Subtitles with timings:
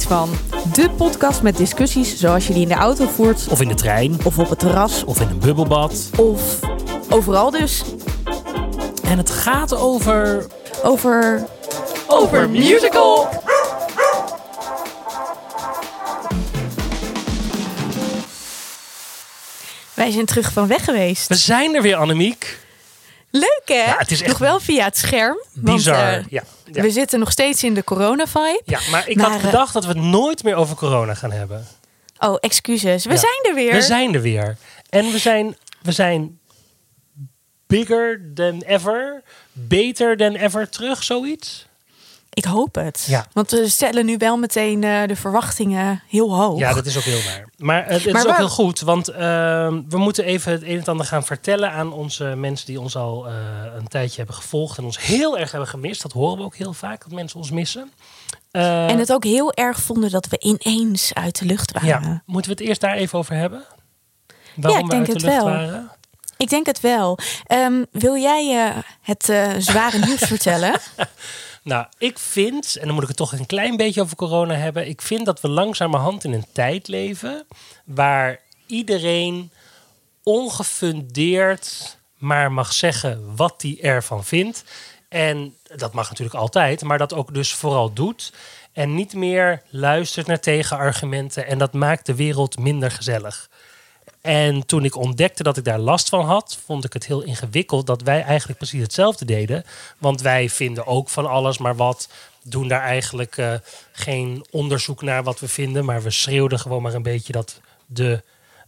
[0.00, 0.30] iets van.
[0.72, 3.46] De podcast met discussies zoals je die in de auto voert.
[3.50, 4.18] Of in de trein.
[4.24, 5.04] Of op het terras.
[5.04, 6.10] Of in een bubbelbad.
[6.16, 6.58] Of
[7.08, 7.82] overal dus.
[9.02, 10.46] En het gaat over...
[10.82, 11.46] Over...
[12.06, 13.28] Over musical!
[19.94, 21.28] Wij zijn terug van weg geweest.
[21.28, 22.58] We zijn er weer, Annemiek.
[23.30, 23.74] Leuk hè?
[23.74, 25.36] Ja, het is echt Nog wel via het scherm.
[25.54, 26.12] Bizar.
[26.12, 26.82] Want, uh, ja, ja.
[26.82, 28.62] We zitten nog steeds in de corona-vibe.
[28.64, 31.32] Ja, maar ik Maar, had eh, gedacht dat we het nooit meer over corona gaan
[31.32, 31.66] hebben.
[32.18, 33.04] Oh, excuses.
[33.04, 33.72] We zijn er weer.
[33.72, 34.56] We zijn er weer.
[34.88, 36.38] En we zijn, we zijn
[37.66, 39.22] bigger than ever.
[39.52, 41.66] Beter than ever terug, zoiets.
[42.32, 43.04] Ik hoop het.
[43.08, 43.26] Ja.
[43.32, 46.58] Want we stellen nu wel meteen eh, de verwachtingen heel hoog.
[46.58, 47.48] Ja, dat is ook heel waar.
[47.56, 49.18] Maar eh, het Maar is ook waar- heel goed, want eh,
[49.88, 53.26] we moeten even het een en ander gaan vertellen aan onze mensen die ons al
[53.26, 53.32] eh,
[53.76, 56.02] een tijdje hebben gevolgd en ons heel erg hebben gemist.
[56.02, 57.92] Dat horen we ook heel vaak, dat mensen ons missen.
[58.50, 61.88] Eh, En het ook heel erg vonden dat we ineens uit de lucht waren.
[61.88, 63.64] ja, moeten we het eerst daar even over hebben?
[64.54, 65.44] Waarom ik we denk uit de het lucht wel.
[65.44, 65.90] waren?
[66.36, 67.18] Ik denk het wel.
[67.46, 69.24] Ehm, wil jij eh, het
[69.64, 70.80] zware nieuws vertellen?
[71.62, 74.88] Nou, ik vind, en dan moet ik het toch een klein beetje over corona hebben.
[74.88, 77.46] Ik vind dat we langzamerhand in een tijd leven
[77.84, 79.50] waar iedereen
[80.22, 84.64] ongefundeerd maar mag zeggen wat hij ervan vindt.
[85.08, 88.32] En dat mag natuurlijk altijd, maar dat ook dus vooral doet.
[88.72, 91.46] En niet meer luistert naar tegenargumenten.
[91.46, 93.50] En dat maakt de wereld minder gezellig.
[94.20, 97.86] En toen ik ontdekte dat ik daar last van had, vond ik het heel ingewikkeld
[97.86, 99.64] dat wij eigenlijk precies hetzelfde deden.
[99.98, 102.08] Want wij vinden ook van alles maar wat,
[102.42, 103.54] doen daar eigenlijk eh,
[103.92, 108.22] geen onderzoek naar wat we vinden, maar we schreeuwden gewoon maar een beetje dat de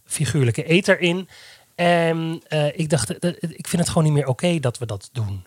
[0.05, 1.29] figuurlijke eter in.
[1.75, 5.09] En eh, ik dacht, eh, ik vind het gewoon niet meer oké dat we dat
[5.11, 5.45] doen.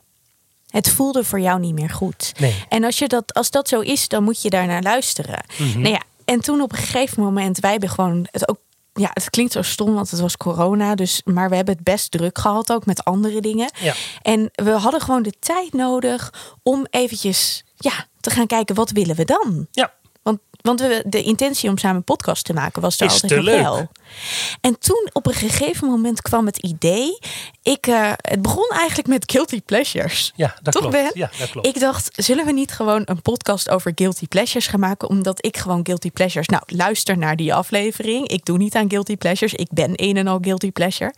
[0.70, 2.32] Het voelde voor jou niet meer goed.
[2.38, 2.64] Nee.
[2.68, 5.44] En als, je dat, als dat zo is, dan moet je daar naar luisteren.
[5.58, 5.80] Mhm.
[5.80, 8.58] Nou ja, en toen op een gegeven moment, wij hebben gewoon het ook.
[8.96, 10.94] Ja, het klinkt zo stom, want het was corona.
[10.94, 13.70] Dus, maar we hebben het best druk gehad ook met andere dingen.
[13.80, 13.94] Ja.
[14.22, 19.16] En we hadden gewoon de tijd nodig om eventjes ja, te gaan kijken, wat willen
[19.16, 19.66] we dan?
[19.70, 19.92] Ja,
[20.66, 23.36] Want, we, de intentie om samen een podcast te maken was er Is altijd te
[23.36, 23.62] nog leuk.
[23.62, 23.88] wel.
[24.60, 27.18] En toen op een gegeven moment kwam het idee.
[27.62, 30.32] Ik, eh, het begon eigenlijk met guilty pleasures.
[30.36, 30.96] ja dat Toch, klopt.
[30.96, 31.10] Ben?
[31.14, 31.66] Ja, dat klopt.
[31.66, 35.08] Ik dacht, zullen we niet gewoon een podcast over guilty pleasures gaan maken?
[35.08, 36.46] Omdat ik gewoon guilty pleasures...
[36.46, 38.28] Nou, luister naar die aflevering.
[38.28, 39.54] Ik doe niet aan guilty pleasures.
[39.54, 41.14] Ik ben een en al guilty pleasure.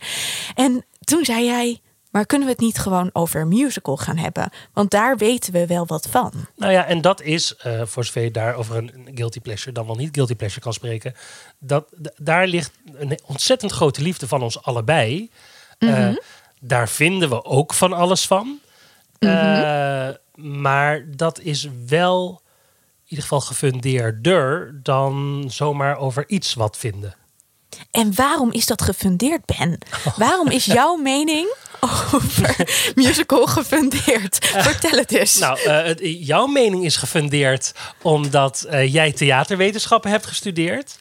[0.55, 1.79] En toen zei jij...
[2.09, 4.49] Maar kunnen we het niet gewoon over musical gaan hebben?
[4.73, 6.31] Want daar weten we wel wat van.
[6.55, 9.85] Nou ja, en dat is, eh, voor zover je daar over een guilty pleasure dan
[9.85, 11.13] wel niet guilty pleasure kan spreken,
[11.59, 11.85] dat,
[12.17, 15.29] daar ligt een ontzettend grote liefde van ons allebei.
[15.77, 16.09] Eh,
[16.59, 18.59] daar vinden we ook van alles van.
[19.19, 22.41] Eh, maar dat is wel
[23.03, 27.15] in ieder geval gefundeerder dan zomaar over iets wat vinden.
[27.91, 29.77] En waarom is dat gefundeerd, Ben?
[30.15, 31.53] Waarom is jouw mening
[32.13, 32.55] over
[32.95, 34.45] musical gefundeerd?
[34.45, 35.37] Vertel het eens.
[35.37, 40.97] Nou, eh, jouw mening is gefundeerd omdat eh, jij theaterwetenschappen hebt gestudeerd.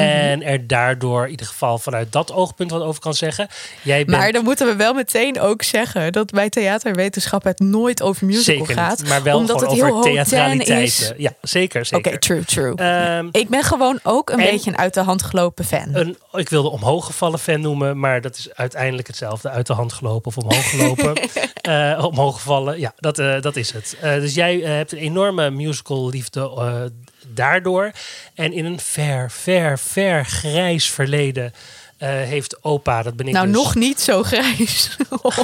[0.00, 3.48] En er daardoor in ieder geval vanuit dat oogpunt wat over kan zeggen.
[3.82, 8.02] Jij bent Maar dan moeten we wel meteen ook zeggen dat bij theaterwetenschap het nooit
[8.02, 8.98] over musical zeker gaat.
[8.98, 11.14] niet, maar wel omdat gewoon het over theatraliteiten.
[11.16, 12.18] Ja, zeker, Oké, zeker.
[12.20, 12.74] true, true.
[12.74, 15.88] Ehm, ik ben gewoon ook een en- beetje een uit de hand gelopen fan.
[15.92, 19.48] een, ik wilde omhooggevallen fan noemen, maar dat is uiteindelijk hetzelfde.
[19.50, 21.12] Uit de hand gelopen of omhoog gelopen.
[21.62, 23.96] Eh, omhoog gevallen, ja, dat, eh, dat is het.
[24.00, 26.40] Eh, dus jij hebt een enorme musical liefde
[27.34, 27.90] daardoor.
[28.34, 31.52] En in een ver, ver, ver grijs verleden
[32.02, 34.96] eh, heeft opa, dat ben ik nou, dus, nog niet zo grijs.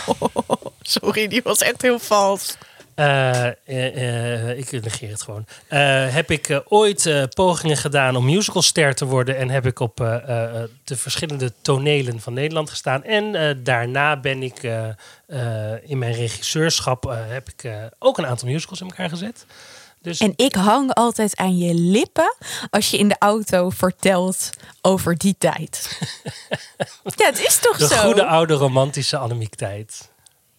[0.83, 2.57] Sorry, die was echt heel vals.
[2.95, 5.47] Eh, eh, ik negeer het gewoon.
[6.13, 9.37] Heb ik ooit pogingen gedaan om musicalster te worden.
[9.37, 9.97] En heb ik op
[10.85, 13.05] de verschillende tonelen van Nederland gestaan.
[13.05, 14.63] En daarna ben ik
[15.83, 19.47] in mijn regisseurschap heb ik ook een aantal musicals in elkaar gezet.
[20.03, 22.35] Dus En ik hang altijd aan je lippen
[22.71, 24.51] als je in de auto vertelt
[24.83, 25.99] over die tijd.
[27.17, 27.97] ja, het is toch de zo?
[27.97, 30.09] goede oude romantische Annemiek tijd.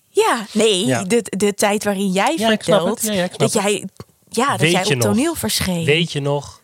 [0.09, 1.03] Ja, nee, Ja.
[1.03, 3.01] De, de tijd waarin jij Ja, vertelt.
[3.01, 3.86] Ja, dat jij,
[4.30, 5.01] ja, dat Weet jij op nog?
[5.03, 5.85] toneel verscheen.
[5.85, 6.62] Weet je nog,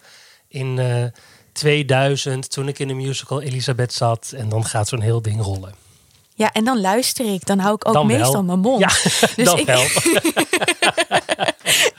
[0.47, 1.03] in eh
[1.53, 4.31] 2000, toen ik in de musical Elisabeth zat.
[4.35, 5.75] En dan gaat zo'n heel ding rollen.
[6.37, 7.45] Ja, en dan luister ik.
[7.45, 8.17] Dan hou ik ook Dan wel.
[8.17, 8.79] meestal mijn mond.
[8.79, 8.87] Ja,
[9.35, 9.83] Dus dan ik- wel.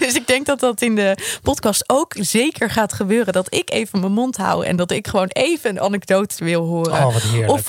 [0.07, 3.33] Dus ik denk dat dat in de podcast ook zeker gaat gebeuren.
[3.33, 6.93] Dat ik even mijn mond hou en dat ik gewoon even een anekdote wil horen.
[6.93, 7.51] Oh, wat heerlijk.
[7.53, 7.65] Of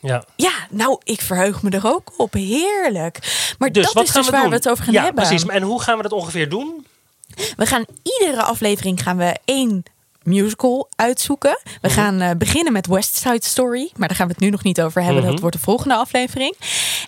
[0.00, 0.24] ja.
[0.36, 2.32] ja, nou, ik verheug me er ook op.
[2.32, 3.18] Heerlijk.
[3.58, 4.50] Maar Dus dat wat is gaan dus we waar doen?
[4.50, 5.24] we het over gaan ja, hebben.
[5.26, 5.46] precies.
[5.48, 6.86] En hoe gaan we dat ongeveer doen?
[7.56, 7.84] We gaan
[8.18, 9.82] iedere aflevering gaan we één
[10.22, 11.58] musical uitzoeken.
[11.64, 11.90] We Mhm.
[11.96, 13.90] gaan eh, beginnen met West Side Story.
[13.96, 15.22] Maar daar gaan we het nu nog niet over hebben.
[15.22, 15.30] Mhm.
[15.32, 16.56] Dat wordt de volgende aflevering.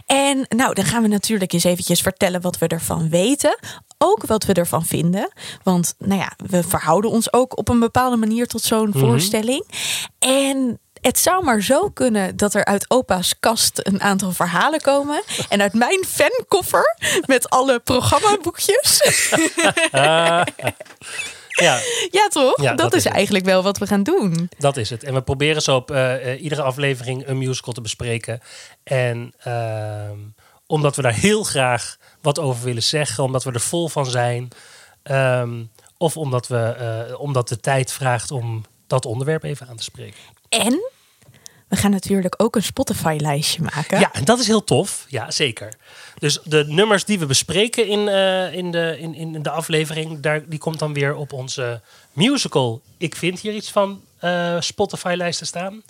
[0.06, 3.58] En nou, dan gaan we natuurlijk eens eventjes vertellen wat we ervan weten.
[3.98, 5.32] Ook wat we ervan vinden.
[5.62, 8.98] Want nou ja, we verhouden ons ook op een bepaalde manier tot zo'n Mhm.
[8.98, 9.66] voorstelling.
[10.18, 15.22] En het zou maar zo kunnen dat er uit opa's kast een aantal verhalen komen.
[15.48, 16.96] En uit mijn fankoffer
[17.26, 19.00] met alle programmaboekjes.
[21.52, 21.78] Ja,
[22.20, 22.62] ja, toch?
[22.62, 23.12] Ja, dat, dat is het.
[23.12, 24.50] eigenlijk wel wat we gaan doen.
[24.58, 25.02] dat is het.
[25.04, 28.40] En we proberen zo op eh, eh, iedere aflevering een musical te bespreken.
[28.82, 30.18] En ehm,
[30.66, 34.48] omdat we daar heel graag wat over willen zeggen, omdat we er vol van zijn.
[35.02, 35.62] ehm,
[35.98, 36.58] of omdat, we,
[37.08, 40.20] eh, omdat de tijd vraagt om dat onderwerp even aan te spreken.
[40.48, 40.91] En
[41.72, 44.00] we gaan natuurlijk ook een Spotify-lijstje maken.
[44.00, 45.06] Ja, en dat is heel tof.
[45.08, 45.72] Ja, zeker.
[46.18, 50.48] Dus de nummers die we bespreken in, eh, in, de, in, in de aflevering, daar,
[50.48, 51.80] die komt dan weer op onze
[52.12, 52.80] musical.
[52.98, 55.82] Ik vind hier iets van eh, Spotify-lijsten staan.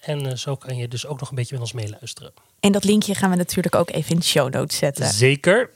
[0.00, 2.32] En eh, zo kan je dus ook nog een beetje met ons meeluisteren.
[2.60, 5.06] En dat linkje gaan we natuurlijk ook even in de show notes zetten.
[5.06, 5.70] Zeker.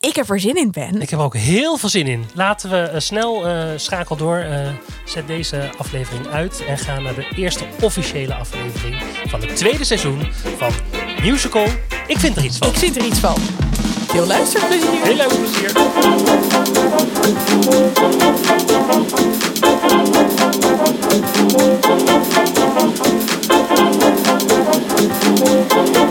[0.00, 1.00] Ik heb er zin in, Ben.
[1.00, 2.24] Ik heb er ook heel veel zin in.
[2.34, 4.36] Laten we eh, snel eh, schakel door.
[4.38, 4.68] eh,
[5.04, 10.32] zet deze aflevering uit en ga naar de eerste officiële aflevering van het tweede seizoen
[10.56, 10.72] van
[11.22, 11.66] Musical.
[12.06, 12.68] Ik vind er iets van.
[12.68, 13.36] Ik vind er iets van.
[14.06, 15.02] Veel luisterplezier.
[15.02, 15.72] Heel erg plezier.
[25.70, 26.09] Thank